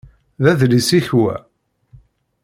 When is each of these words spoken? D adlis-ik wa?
D 0.43 0.45
adlis-ik 0.51 1.07
wa? 1.19 1.35